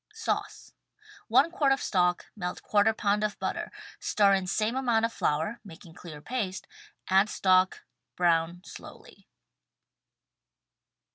[0.15, 0.73] Sauce:—
[1.37, 5.59] i quart of stock— melt % pound of butter— stir in same amount of flour—
[5.63, 6.65] making clear paste—
[7.07, 7.83] add stock—
[8.17, 9.27] brown slowly.